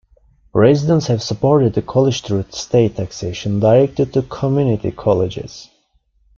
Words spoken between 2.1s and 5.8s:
through state taxation directed to community colleges.